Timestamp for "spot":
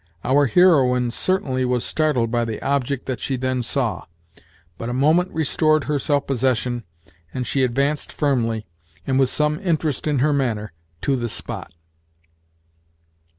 11.29-11.71